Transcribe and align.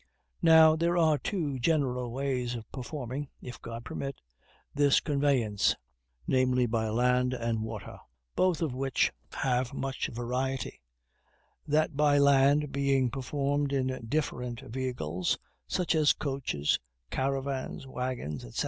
Now 0.41 0.75
there 0.75 0.97
are 0.97 1.19
two 1.19 1.59
general 1.59 2.11
ways 2.11 2.55
of 2.55 2.67
performing 2.71 3.27
(if 3.39 3.61
God 3.61 3.85
permit) 3.85 4.15
this 4.73 4.99
conveyance, 4.99 5.75
viz., 6.27 6.67
by 6.69 6.89
land 6.89 7.35
and 7.35 7.61
water, 7.61 7.99
both 8.35 8.63
of 8.63 8.73
which 8.73 9.11
have 9.33 9.75
much 9.75 10.07
variety; 10.07 10.81
that 11.67 11.95
by 11.95 12.17
land 12.17 12.71
being 12.71 13.11
performed 13.11 13.71
in 13.71 14.03
different 14.09 14.61
vehicles, 14.61 15.37
such 15.67 15.93
as 15.93 16.13
coaches, 16.13 16.79
caravans, 17.11 17.85
wagons, 17.85 18.43
etc. 18.43 18.59